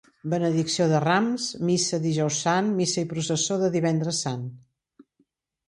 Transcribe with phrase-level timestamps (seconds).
[0.33, 4.51] Benedicció de rams, missa Dijous Sant, missa i processó de Divendres Sant.